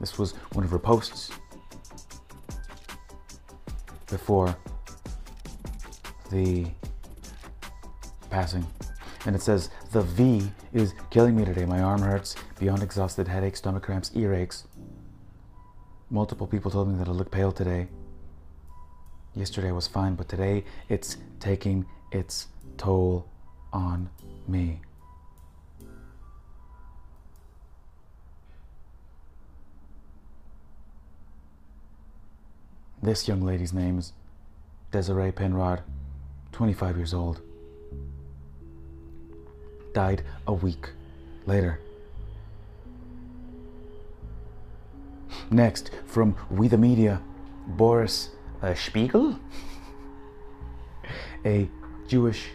This 0.00 0.18
was 0.18 0.32
one 0.52 0.64
of 0.64 0.70
her 0.70 0.78
posts 0.78 1.30
before 4.08 4.56
the 6.30 6.66
passing. 8.30 8.66
And 9.26 9.36
it 9.36 9.42
says, 9.42 9.70
The 9.92 10.02
V 10.02 10.50
is 10.72 10.94
killing 11.10 11.36
me 11.36 11.44
today. 11.44 11.66
My 11.66 11.80
arm 11.80 12.02
hurts, 12.02 12.34
beyond 12.58 12.82
exhausted, 12.82 13.28
headaches, 13.28 13.60
stomach 13.60 13.84
cramps, 13.84 14.10
earaches. 14.10 14.64
Multiple 16.12 16.46
people 16.46 16.70
told 16.70 16.88
me 16.88 16.98
that 16.98 17.08
I 17.08 17.10
look 17.10 17.30
pale 17.30 17.52
today. 17.52 17.88
Yesterday 19.34 19.68
I 19.68 19.72
was 19.72 19.86
fine, 19.86 20.14
but 20.14 20.28
today 20.28 20.62
it's 20.90 21.16
taking 21.40 21.86
its 22.10 22.48
toll 22.76 23.26
on 23.72 24.10
me. 24.46 24.82
This 33.02 33.26
young 33.26 33.40
lady's 33.40 33.72
name 33.72 33.98
is 33.98 34.12
Desiree 34.90 35.32
Penrod, 35.32 35.80
25 36.52 36.98
years 36.98 37.14
old. 37.14 37.40
Died 39.94 40.24
a 40.46 40.52
week 40.52 40.90
later. 41.46 41.80
Next, 45.52 45.90
from 46.06 46.34
We 46.50 46.66
the 46.66 46.78
Media, 46.78 47.20
Boris 47.66 48.30
uh, 48.62 48.74
Spiegel, 48.74 49.38
a 51.44 51.68
Jewish, 52.08 52.48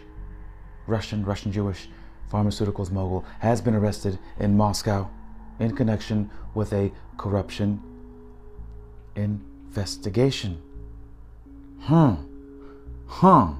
Russian, 0.88 1.24
Russian 1.24 1.52
Jewish 1.52 1.88
pharmaceuticals 2.30 2.90
mogul, 2.90 3.24
has 3.38 3.60
been 3.60 3.74
arrested 3.74 4.18
in 4.40 4.56
Moscow 4.56 5.08
in 5.60 5.76
connection 5.76 6.28
with 6.54 6.72
a 6.72 6.90
corruption 7.16 7.80
investigation. 9.14 10.60
Hmm. 11.82 12.14
Huh. 13.06 13.52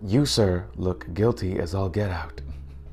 You, 0.00 0.26
sir, 0.26 0.66
look 0.76 1.12
guilty 1.12 1.58
as 1.58 1.74
all 1.74 1.88
get 1.88 2.10
out. 2.10 2.40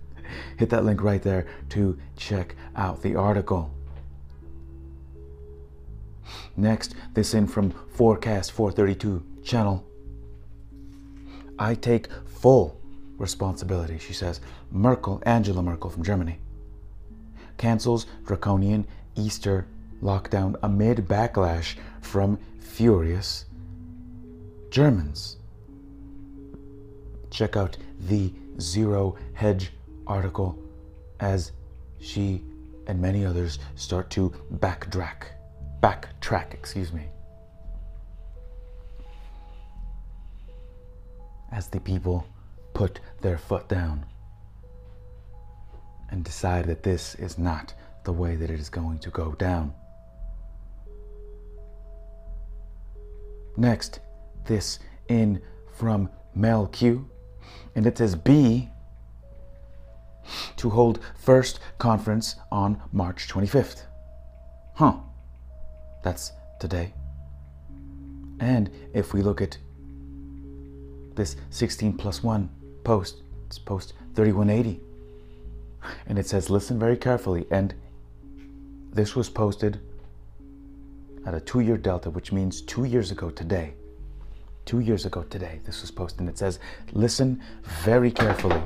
Hit 0.58 0.72
that 0.72 0.86
link 0.86 1.04
right 1.04 1.22
there 1.22 1.46
to 1.70 2.00
check 2.16 2.56
out 2.76 3.04
the 3.04 3.16
article. 3.16 3.72
Next, 6.56 6.96
this 7.14 7.34
in 7.34 7.48
from 7.48 7.72
Forecast 7.72 8.52
432 8.52 9.24
channel. 9.44 9.86
I 11.58 11.76
take 11.76 12.08
full 12.26 12.80
responsibility, 13.18 13.98
she 13.98 14.14
says. 14.14 14.40
Merkel, 14.72 15.22
Angela 15.26 15.62
Merkel 15.62 15.90
from 15.90 16.04
Germany, 16.04 16.40
cancels 17.58 18.06
draconian 18.26 18.88
Easter 19.16 19.68
lockdown 20.02 20.56
amid 20.64 21.00
backlash 21.08 21.76
from 22.02 22.40
furious 22.60 23.46
Germans. 24.70 25.38
Check 27.30 27.58
out 27.58 27.78
the 28.00 28.32
Zero 28.60 29.16
Hedge 29.34 29.72
article 30.08 30.58
as 31.20 31.52
she 32.00 32.44
and 32.88 33.00
many 33.00 33.26
others 33.26 33.60
start 33.76 34.10
to 34.12 34.34
backtrack 34.56 35.39
backtrack, 35.82 36.54
excuse 36.54 36.92
me. 36.92 37.08
As 41.52 41.68
the 41.68 41.80
people 41.80 42.26
put 42.74 43.00
their 43.22 43.38
foot 43.38 43.68
down 43.68 44.06
and 46.12 46.24
decide 46.24 46.66
that 46.66 46.84
this 46.84 47.16
is 47.16 47.38
not 47.38 47.74
the 48.04 48.14
way 48.14 48.36
that 48.36 48.50
it 48.50 48.60
is 48.60 48.70
going 48.70 49.00
to 49.00 49.10
go 49.10 49.34
down. 49.34 49.74
Next, 53.58 54.00
this 54.46 54.80
in 55.08 55.42
from 55.74 56.10
Mel 56.34 56.68
Q, 56.68 57.10
and 57.76 57.86
it 57.86 57.98
says 57.98 58.16
B 58.16 58.70
to 60.58 60.70
hold 60.70 61.00
first 61.16 61.60
conference 61.78 62.36
on 62.52 62.82
March 62.92 63.28
25th. 63.28 63.84
Huh. 64.76 64.98
That's 66.04 66.32
today. 66.60 66.94
And 68.40 68.70
if 68.94 69.14
we 69.14 69.22
look 69.22 69.42
at 69.42 69.58
this 71.16 71.36
16 71.50 71.94
plus 71.94 72.24
1 72.24 72.50
post, 72.84 73.24
it's 73.48 73.60
post 73.60 73.94
3180. 74.16 74.82
And 76.08 76.18
it 76.20 76.28
says, 76.28 76.50
listen 76.50 76.80
very 76.80 76.98
carefully. 76.98 77.46
And 77.52 77.74
this 78.92 79.16
was 79.16 79.30
posted 79.30 79.80
at 81.26 81.34
a 81.34 81.40
two 81.40 81.60
year 81.60 81.78
delta, 81.78 82.10
which 82.10 82.32
means 82.32 82.62
two 82.62 82.86
years 82.86 83.12
ago 83.12 83.30
today. 83.30 83.74
Two 84.66 84.80
years 84.80 85.06
ago 85.06 85.24
today, 85.24 85.60
this 85.66 85.82
was 85.82 85.92
posted. 85.92 86.22
And 86.22 86.30
it 86.30 86.38
says, 86.38 86.60
listen 86.94 87.42
very 87.64 88.12
carefully. 88.12 88.62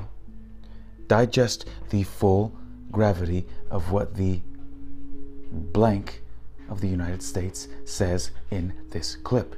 Digest 1.08 1.65
the 1.89 2.04
full 2.04 2.56
gravity 2.91 3.48
of 3.69 3.91
what 3.91 4.15
the 4.15 4.41
blank 5.52 6.22
of 6.69 6.82
the 6.82 6.88
United 6.88 7.21
States 7.21 7.67
says 7.86 8.32
in 8.52 8.73
this 8.89 9.15
clip. 9.15 9.56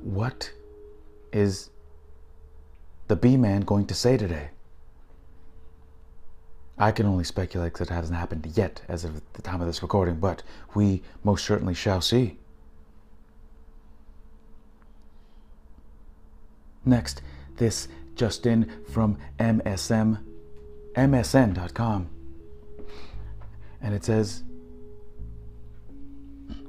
What 0.00 0.52
is 1.32 1.70
the 3.08 3.16
B 3.16 3.36
man 3.36 3.62
going 3.62 3.86
to 3.86 3.94
say 3.94 4.16
today? 4.16 4.50
I 6.78 6.90
can 6.90 7.06
only 7.06 7.24
speculate 7.24 7.72
because 7.72 7.88
it 7.88 7.94
hasn't 7.94 8.18
happened 8.18 8.52
yet 8.54 8.82
as 8.88 9.04
of 9.04 9.20
the 9.34 9.42
time 9.42 9.60
of 9.60 9.66
this 9.66 9.82
recording, 9.82 10.16
but 10.16 10.42
we 10.74 11.02
most 11.22 11.44
certainly 11.44 11.74
shall 11.74 12.00
see. 12.00 12.38
Next, 16.84 17.22
this 17.56 17.86
just 18.16 18.46
in 18.46 18.70
from 18.90 19.18
MSM, 19.38 20.22
MSN.com. 20.96 22.08
And 23.80 23.94
it 23.94 24.04
says, 24.04 24.42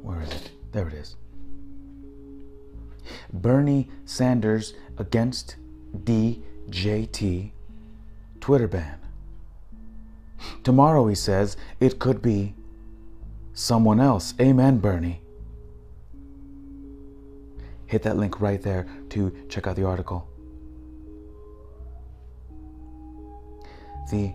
where 0.03 0.21
is 0.21 0.31
it? 0.31 0.51
There 0.71 0.87
it 0.87 0.93
is. 0.93 1.15
Bernie 3.31 3.89
Sanders 4.05 4.73
against 4.97 5.55
DJT 5.97 7.51
Twitter 8.39 8.67
ban. 8.67 8.99
Tomorrow, 10.63 11.07
he 11.07 11.15
says, 11.15 11.55
it 11.79 11.99
could 11.99 12.21
be 12.21 12.53
someone 13.53 13.99
else. 13.99 14.33
Amen, 14.39 14.79
Bernie. 14.79 15.21
Hit 17.85 18.03
that 18.03 18.17
link 18.17 18.41
right 18.41 18.61
there 18.61 18.87
to 19.09 19.33
check 19.49 19.67
out 19.67 19.75
the 19.75 19.85
article. 19.85 20.27
The 24.11 24.33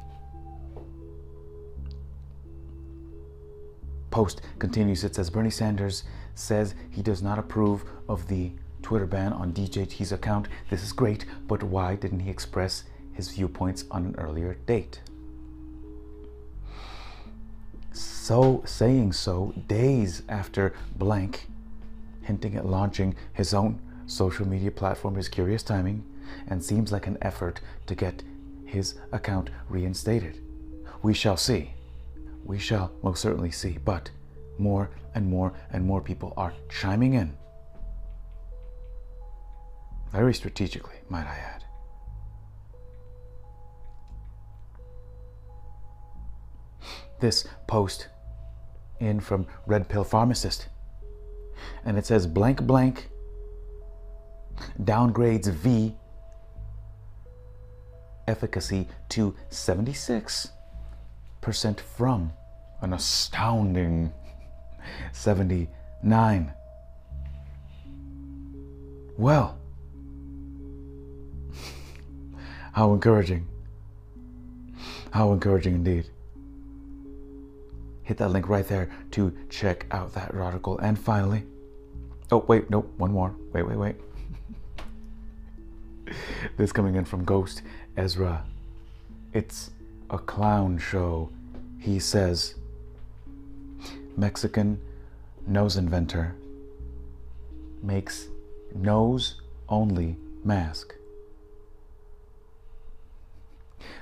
post 4.19 4.41
continues. 4.59 5.05
It 5.05 5.15
says 5.15 5.31
Bernie 5.31 5.49
Sanders 5.49 6.03
says 6.35 6.75
he 6.91 7.03
does 7.03 7.23
not 7.23 7.39
approve 7.39 7.85
of 8.09 8.27
the 8.27 8.51
Twitter 8.83 9.07
ban 9.07 9.33
on 9.33 9.53
DJT's 9.53 10.11
account. 10.11 10.49
This 10.71 10.83
is 10.83 10.93
great, 10.93 11.25
but 11.47 11.63
why 11.63 11.95
didn't 11.95 12.19
he 12.27 12.29
express 12.29 12.83
his 13.13 13.29
viewpoints 13.31 13.85
on 13.93 14.07
an 14.07 14.17
earlier 14.19 14.55
date? 14.67 15.03
So, 17.93 18.65
saying 18.65 19.13
so 19.13 19.55
days 19.69 20.23
after 20.29 20.75
blank, 20.97 21.47
hinting 22.23 22.57
at 22.57 22.67
launching 22.67 23.15
his 23.33 23.55
own 23.55 23.79
social 24.09 24.49
media 24.49 24.73
platform 24.73 25.17
is 25.17 25.29
curious 25.29 25.63
timing 25.63 26.05
and 26.49 26.65
seems 26.65 26.91
like 26.91 27.07
an 27.07 27.19
effort 27.23 27.61
to 27.87 27.95
get 27.95 28.25
his 28.65 28.97
account 29.13 29.51
reinstated. 29.69 30.41
We 31.05 31.15
shall 31.15 31.37
see 31.37 31.75
we 32.49 32.59
shall 32.59 32.91
most 33.03 33.21
certainly 33.21 33.51
see, 33.51 33.77
but 33.85 34.11
more 34.57 34.91
and 35.15 35.27
more 35.29 35.53
and 35.71 35.85
more 35.85 36.01
people 36.01 36.33
are 36.37 36.55
chiming 36.71 37.13
in. 37.13 37.37
Very 40.11 40.33
strategically, 40.33 40.97
might 41.11 41.27
I 41.27 41.37
add. 41.37 41.65
This 47.21 47.47
post 47.67 48.09
in 48.99 49.21
from 49.21 49.47
Red 49.67 49.87
Pill 49.89 50.05
Pharmacist. 50.05 50.69
And 51.85 51.99
it 51.99 52.07
says 52.07 52.27
blank 52.27 52.63
blank 52.63 53.11
downgrades 54.83 55.51
V 55.51 55.95
efficacy 58.27 58.89
to 59.11 59.35
76% 59.51 60.51
from 61.81 62.33
an 62.81 62.93
astounding 62.93 64.13
79. 65.13 66.53
Well, 69.17 69.59
how 72.73 72.93
encouraging. 72.93 73.47
How 75.11 75.33
encouraging 75.33 75.75
indeed. 75.75 76.09
Hit 78.05 78.19
that 78.19 78.31
link 78.31 78.49
right 78.49 78.67
there 78.67 78.89
to 79.11 79.37
check 79.51 79.87
out 79.91 80.15
that 80.15 80.33
article. 80.35 80.79
And 80.79 80.99
finally, 80.99 81.43
oh, 82.31 82.45
wait, 82.47 82.71
nope, 82.71 82.89
one 82.97 83.13
more. 83.13 83.35
Wait, 83.53 83.65
wait, 83.65 83.77
wait. 83.77 83.97
this 86.57 86.71
coming 86.71 86.95
in 86.95 87.05
from 87.05 87.25
Ghost 87.25 87.63
Ezra. 87.97 88.45
It's 89.33 89.73
a 90.11 90.19
clown 90.19 90.79
show. 90.79 91.31
He 91.79 91.99
says, 91.99 92.55
Mexican 94.19 94.81
nose 95.47 95.77
inventor 95.77 96.35
makes 97.81 98.27
nose 98.75 99.41
only 99.69 100.17
mask. 100.43 100.97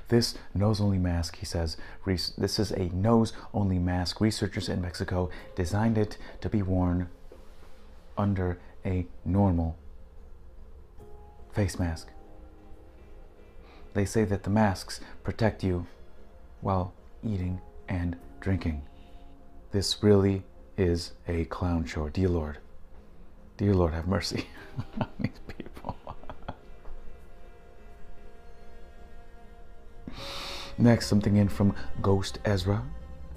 This 0.07 0.33
nose 0.55 0.81
only 0.81 0.97
mask, 0.97 1.37
he 1.37 1.45
says, 1.45 1.77
this 2.03 2.57
is 2.57 2.71
a 2.71 2.89
nose 2.89 3.31
only 3.53 3.77
mask. 3.77 4.19
Researchers 4.19 4.69
in 4.69 4.81
Mexico 4.81 5.29
designed 5.55 5.99
it 5.99 6.17
to 6.41 6.49
be 6.49 6.63
worn 6.63 7.09
under 8.17 8.57
a 8.83 9.05
normal 9.23 9.77
face 11.53 11.77
mask. 11.77 12.07
They 13.93 14.05
say 14.05 14.23
that 14.23 14.41
the 14.41 14.49
masks 14.49 14.99
protect 15.23 15.63
you 15.63 15.85
while 16.61 16.93
eating 17.23 17.61
and 17.87 18.15
drinking. 18.39 18.81
This 19.71 20.01
really 20.01 20.43
is 20.77 21.11
a 21.27 21.43
clown 21.45 21.85
show. 21.85 22.07
Dear 22.07 22.29
Lord. 22.29 22.59
Dear 23.57 23.73
Lord, 23.73 23.93
have 23.93 24.07
mercy 24.07 24.45
on 25.01 25.09
these 25.19 25.41
people. 25.57 25.97
Next, 30.77 31.07
something 31.07 31.35
in 31.35 31.49
from 31.49 31.75
Ghost 32.01 32.39
Ezra. 32.45 32.81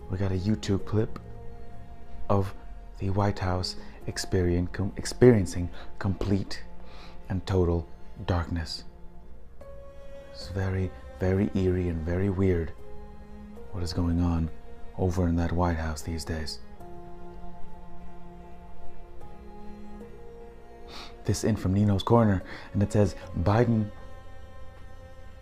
We 0.08 0.18
got 0.18 0.30
a 0.30 0.36
YouTube 0.36 0.84
clip 0.84 1.18
of 2.28 2.54
the 2.98 3.10
White 3.10 3.40
House 3.40 3.74
experiencing 4.06 5.68
complete 5.98 6.62
and 7.28 7.44
total 7.44 7.88
darkness. 8.26 8.84
It's 10.32 10.46
very, 10.48 10.92
very 11.18 11.50
eerie 11.54 11.88
and 11.88 12.04
very 12.04 12.30
weird 12.30 12.72
what 13.72 13.82
is 13.82 13.92
going 13.92 14.20
on 14.20 14.48
over 15.00 15.26
in 15.26 15.34
that 15.36 15.50
White 15.50 15.78
House 15.78 16.02
these 16.02 16.24
days. 16.24 16.60
This 21.24 21.42
in 21.42 21.56
from 21.56 21.74
Nino's 21.74 22.02
Corner, 22.02 22.42
and 22.72 22.82
it 22.82 22.92
says 22.92 23.16
Biden, 23.40 23.90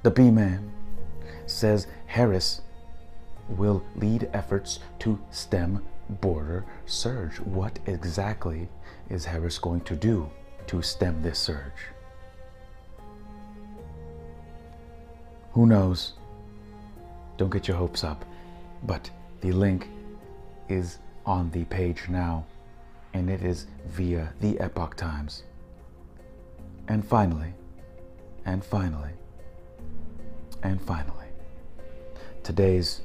the 0.03 0.11
B 0.11 0.31
man, 0.31 0.73
says 1.47 1.89
Harris 2.07 2.63
will 3.49 3.83
lead 3.97 4.31
efforts 4.33 4.81
to 5.01 5.19
stem 5.31 5.85
border 6.09 6.65
surge. 6.87 7.41
What 7.41 7.79
exactly 7.87 8.69
is 9.11 9.25
Harris 9.25 9.59
going 9.59 9.81
to 9.83 9.97
do 9.97 10.31
to 10.69 10.83
stem 10.83 11.23
this 11.23 11.39
surge? 11.39 11.89
Who 15.53 15.67
knows? 15.67 16.13
Don't 17.39 17.51
get 17.51 17.67
your 17.67 17.77
hopes 17.77 18.05
up, 18.05 18.25
but 18.83 19.11
the 19.41 19.53
link 19.53 19.89
is 20.69 20.99
on 21.25 21.51
the 21.51 21.65
page 21.67 22.09
now, 22.09 22.45
and 23.15 23.31
it 23.31 23.43
is 23.43 23.67
via 23.87 24.33
the 24.41 24.59
Epoch 24.61 24.97
Times. 24.97 25.43
And 26.89 27.07
finally, 27.07 27.53
and 28.45 28.65
finally, 28.65 29.11
and 30.63 30.81
finally, 30.81 31.27
today's 32.43 33.03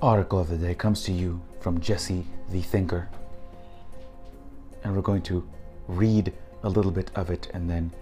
article 0.00 0.40
of 0.40 0.48
the 0.48 0.56
day 0.56 0.74
comes 0.74 1.02
to 1.04 1.12
you 1.12 1.40
from 1.60 1.80
Jesse 1.80 2.26
the 2.50 2.60
Thinker. 2.60 3.08
And 4.84 4.94
we're 4.96 5.02
going 5.02 5.22
to 5.22 5.46
read 5.86 6.32
a 6.64 6.68
little 6.68 6.90
bit 6.90 7.10
of 7.14 7.30
it 7.30 7.48
and 7.54 7.70
then 7.70 7.92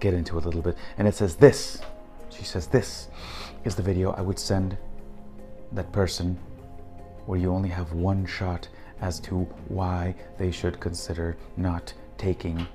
get 0.00 0.14
into 0.14 0.36
a 0.36 0.40
little 0.40 0.62
bit. 0.62 0.76
And 0.98 1.08
it 1.08 1.14
says 1.14 1.36
this 1.36 1.80
she 2.30 2.44
says, 2.44 2.66
This 2.66 3.08
is 3.64 3.74
the 3.74 3.82
video 3.82 4.12
I 4.12 4.20
would 4.20 4.38
send 4.38 4.76
that 5.72 5.90
person 5.92 6.38
where 7.26 7.38
you 7.38 7.52
only 7.52 7.68
have 7.68 7.92
one 7.92 8.24
shot 8.26 8.68
as 9.00 9.20
to 9.20 9.40
why 9.68 10.14
they 10.38 10.50
should 10.50 10.80
consider 10.80 11.36
not 11.56 11.92
taking 12.16 12.66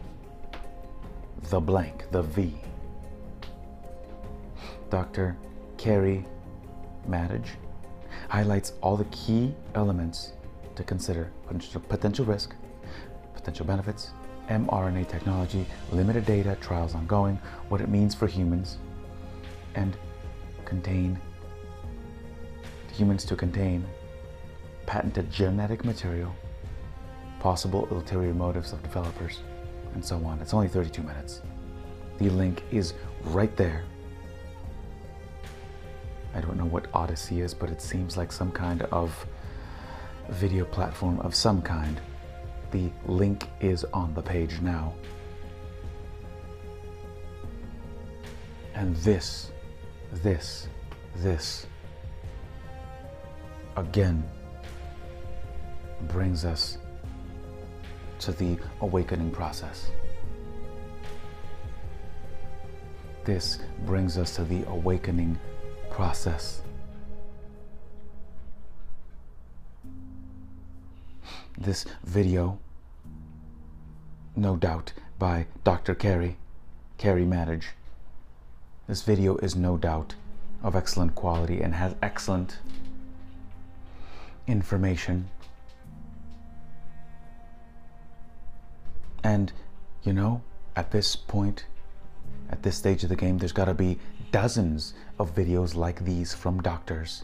the 1.50 1.60
blank, 1.60 2.06
the 2.12 2.22
V. 2.22 2.54
Dr. 4.90 5.36
Carrie 5.78 6.26
Madej 7.10 7.46
highlights 8.30 8.74
all 8.82 8.96
the 8.96 9.06
key 9.06 9.54
elements 9.76 10.34
to 10.76 10.84
consider 10.84 11.32
potential 11.90 12.26
risk, 12.26 12.56
potential 13.34 13.66
benefits, 13.66 14.12
mRNA 14.50 15.08
technology, 15.08 15.66
limited 15.92 16.26
data, 16.26 16.58
trials 16.62 16.96
ongoing, 16.96 17.40
what 17.70 17.82
it 17.82 17.90
means 17.90 18.14
for 18.14 18.28
humans, 18.28 18.78
and 19.76 19.98
contain 20.66 21.20
humans 22.92 23.26
to 23.26 23.36
contain 23.36 23.86
patented 24.86 25.32
genetic 25.32 25.84
material, 25.84 26.34
possible 27.40 27.88
ulterior 27.92 28.34
motives 28.34 28.72
of 28.74 28.82
developers, 28.84 29.40
and 29.94 30.04
so 30.04 30.24
on. 30.26 30.40
It's 30.40 30.54
only 30.54 30.68
32 30.68 31.02
minutes. 31.02 31.42
The 32.20 32.30
link 32.30 32.64
is 32.72 32.94
right 33.24 33.56
there. 33.58 33.84
I 36.36 36.42
don't 36.42 36.58
know 36.58 36.66
what 36.66 36.88
Odysee 36.94 37.42
is, 37.42 37.54
but 37.54 37.70
it 37.70 37.82
seems 37.82 38.18
like 38.18 38.32
some 38.32 38.52
kind 38.52 38.84
of 38.84 39.26
video 40.30 40.66
platform 40.66 41.20
of 41.20 41.36
some 41.36 41.62
kind. 41.62 42.00
The 42.72 42.90
link 43.06 43.48
is 43.62 43.84
on 43.86 44.14
the 44.14 44.22
page 44.22 44.60
now. 44.62 44.94
And 48.74 48.96
this 48.98 49.52
this, 50.22 50.68
this 51.18 51.66
again 53.76 54.24
brings 56.08 56.46
us 56.46 56.78
to 58.20 58.32
the 58.32 58.58
awakening 58.82 59.32
process. 59.32 59.90
This 63.26 63.60
brings 63.86 64.18
us 64.18 64.36
to 64.36 64.44
the 64.44 64.64
awakening 64.68 65.40
process. 65.90 66.62
This 71.58 71.86
video, 72.04 72.60
no 74.36 74.58
doubt, 74.58 74.94
by 75.18 75.46
Dr. 75.64 75.96
Carrie, 75.96 76.38
Carrie 76.98 77.26
Madej, 77.26 77.64
this 78.88 79.02
video 79.02 79.38
is 79.38 79.56
no 79.56 79.78
doubt 79.78 80.16
of 80.62 80.76
excellent 80.76 81.16
quality 81.16 81.62
and 81.62 81.74
has 81.74 81.96
excellent 82.02 82.60
information. 84.48 85.30
And, 89.24 89.54
you 90.04 90.12
know, 90.12 90.42
at 90.76 90.92
this 90.92 91.16
point, 91.16 91.66
at 92.50 92.62
this 92.64 92.76
stage 92.76 93.04
of 93.04 93.10
the 93.10 93.16
game, 93.16 93.38
there's 93.38 93.54
got 93.54 93.66
to 93.66 93.74
be 93.74 94.00
dozens 94.32 94.94
of 95.18 95.34
videos 95.34 95.76
like 95.76 96.04
these 96.04 96.34
from 96.34 96.62
doctors 96.62 97.24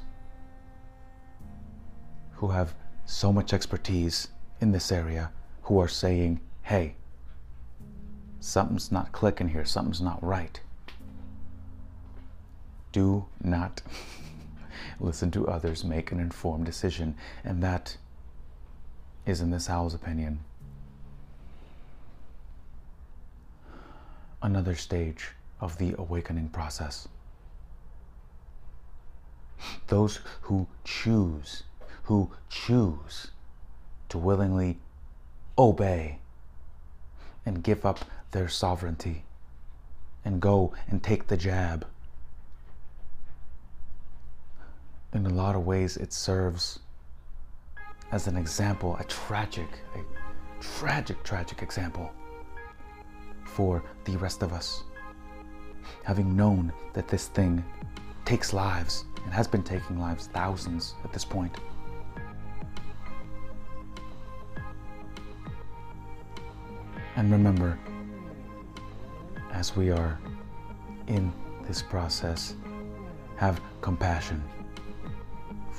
who 2.36 2.50
have 2.50 2.74
so 3.06 3.34
much 3.34 3.54
expertise 3.54 4.30
in 4.62 4.72
this 4.72 4.92
area 4.92 5.32
who 5.64 5.78
are 5.80 5.88
saying, 5.90 6.40
hey, 6.62 6.96
something's 8.40 8.92
not 8.94 9.12
clicking 9.12 9.50
here, 9.50 9.66
something's 9.66 10.00
not 10.00 10.24
right 10.24 10.62
do 12.92 13.26
not 13.44 13.82
listen 15.00 15.32
to 15.32 15.48
others, 15.48 15.84
make 15.84 16.12
an 16.12 16.20
informed 16.20 16.66
decision. 16.66 17.16
And 17.44 17.62
that 17.64 17.98
is, 19.26 19.42
in 19.42 19.52
this 19.52 19.70
owl's 19.70 19.94
opinion, 19.94 20.40
another 24.42 24.76
stage 24.76 25.30
of 25.60 25.78
the 25.78 25.94
awakening 25.98 26.50
process. 26.50 27.08
Those 29.88 30.20
who 30.42 30.68
choose, 30.84 31.64
who 32.04 32.32
choose 32.50 33.32
to 34.10 34.18
willingly 34.18 34.80
obey 35.58 36.20
and 37.46 37.64
give 37.64 37.86
up 37.86 38.06
their 38.32 38.48
sovereignty 38.48 39.24
and 40.24 40.42
go 40.42 40.74
and 40.88 41.04
take 41.04 41.28
the 41.28 41.38
jab. 41.38 41.86
In 45.12 45.26
a 45.26 45.30
lot 45.30 45.56
of 45.56 45.66
ways, 45.66 45.98
it 45.98 46.14
serves 46.14 46.80
as 48.12 48.28
an 48.28 48.38
example, 48.38 48.96
a 49.00 49.04
tragic, 49.06 49.68
a 49.96 50.62
tragic, 50.62 51.24
tragic 51.24 51.64
example 51.64 52.12
for 53.44 53.84
the 54.06 54.18
rest 54.18 54.44
of 54.44 54.54
us. 54.54 54.84
Having 56.04 56.36
known 56.36 56.72
that 56.94 57.08
this 57.08 57.28
thing 57.28 57.66
takes 58.24 58.54
lives 58.54 59.06
and 59.24 59.34
has 59.34 59.48
been 59.48 59.64
taking 59.64 60.00
lives, 60.00 60.28
thousands 60.28 60.94
at 61.04 61.12
this 61.12 61.26
point. 61.26 61.58
And 67.16 67.32
remember, 67.32 67.80
as 69.52 69.76
we 69.76 69.90
are 69.90 70.20
in 71.08 71.34
this 71.68 71.82
process, 71.82 72.56
have 73.38 73.60
compassion 73.82 74.44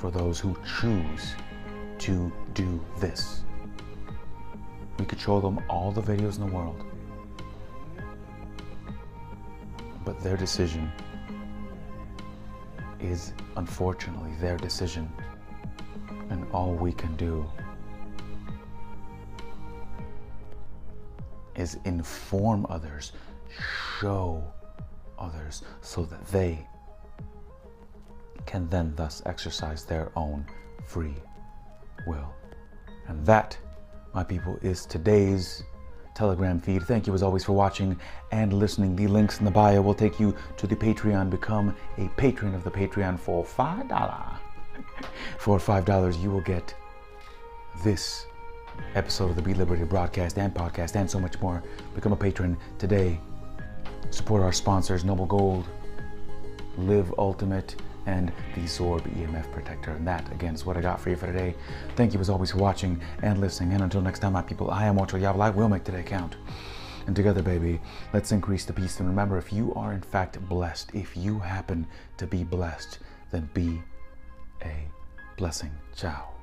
for 0.01 0.09
those 0.09 0.39
who 0.39 0.57
choose 0.79 1.35
to 1.99 2.33
do 2.55 2.83
this. 2.97 3.43
We 4.97 5.05
could 5.05 5.19
show 5.19 5.39
them 5.39 5.59
all 5.69 5.91
the 5.91 6.01
videos 6.01 6.39
in 6.39 6.47
the 6.47 6.51
world, 6.51 6.83
but 10.03 10.19
their 10.23 10.35
decision 10.35 10.91
is 12.99 13.33
unfortunately 13.57 14.31
their 14.41 14.57
decision, 14.57 15.07
and 16.31 16.47
all 16.51 16.73
we 16.73 16.93
can 16.93 17.15
do 17.15 17.45
is 21.53 21.77
inform 21.85 22.65
others, 22.69 23.11
show 23.99 24.43
others, 25.19 25.61
so 25.81 26.05
that 26.05 26.25
they 26.29 26.65
can 28.45 28.67
then 28.69 28.93
thus 28.95 29.21
exercise 29.25 29.85
their 29.85 30.11
own 30.15 30.45
free 30.85 31.15
will. 32.07 32.33
And 33.07 33.25
that, 33.25 33.57
my 34.13 34.23
people, 34.23 34.57
is 34.61 34.85
today's 34.85 35.63
Telegram 36.13 36.59
feed. 36.59 36.83
Thank 36.83 37.07
you 37.07 37.13
as 37.13 37.23
always 37.23 37.43
for 37.43 37.53
watching 37.53 37.97
and 38.31 38.53
listening. 38.53 38.95
The 38.95 39.07
links 39.07 39.39
in 39.39 39.45
the 39.45 39.51
bio 39.51 39.81
will 39.81 39.93
take 39.93 40.19
you 40.19 40.35
to 40.57 40.67
the 40.67 40.75
Patreon. 40.75 41.29
Become 41.29 41.75
a 41.97 42.07
patron 42.09 42.53
of 42.53 42.63
the 42.63 42.71
Patreon 42.71 43.19
for 43.19 43.43
$5. 43.43 44.37
For 45.39 45.57
$5, 45.57 46.21
you 46.21 46.29
will 46.29 46.41
get 46.41 46.75
this 47.83 48.25
episode 48.95 49.29
of 49.31 49.35
the 49.35 49.41
Be 49.41 49.53
Liberated 49.53 49.89
broadcast 49.89 50.37
and 50.37 50.53
podcast 50.53 50.95
and 50.95 51.09
so 51.09 51.19
much 51.19 51.39
more. 51.39 51.63
Become 51.95 52.13
a 52.13 52.17
patron 52.17 52.57
today. 52.77 53.19
Support 54.09 54.41
our 54.41 54.51
sponsors, 54.51 55.03
Noble 55.03 55.25
Gold, 55.25 55.65
Live 56.77 57.13
Ultimate, 57.17 57.75
and 58.05 58.31
the 58.55 58.61
Zorb 58.61 59.01
EMF 59.15 59.51
Protector. 59.51 59.91
And 59.91 60.07
that, 60.07 60.31
again, 60.31 60.53
is 60.53 60.65
what 60.65 60.77
I 60.77 60.81
got 60.81 60.99
for 60.99 61.09
you 61.09 61.15
for 61.15 61.27
today. 61.27 61.55
Thank 61.95 62.13
you 62.13 62.19
as 62.19 62.29
always 62.29 62.51
for 62.51 62.57
watching 62.57 63.01
and 63.21 63.39
listening. 63.39 63.73
And 63.73 63.83
until 63.83 64.01
next 64.01 64.19
time, 64.19 64.33
my 64.33 64.41
people, 64.41 64.71
I 64.71 64.85
am 64.85 64.99
Ocho 64.99 65.17
Yavel. 65.17 65.41
I 65.41 65.49
will 65.49 65.69
make 65.69 65.83
today 65.83 66.03
count. 66.03 66.37
And 67.07 67.15
together, 67.15 67.41
baby, 67.41 67.79
let's 68.13 68.31
increase 68.31 68.65
the 68.65 68.73
peace. 68.73 68.99
And 68.99 69.09
remember, 69.09 69.37
if 69.37 69.51
you 69.51 69.73
are 69.75 69.93
in 69.93 70.01
fact 70.01 70.39
blessed, 70.47 70.91
if 70.93 71.17
you 71.17 71.39
happen 71.39 71.87
to 72.17 72.27
be 72.27 72.43
blessed, 72.43 72.99
then 73.31 73.49
be 73.53 73.81
a 74.63 74.87
blessing. 75.37 75.71
Ciao. 75.95 76.40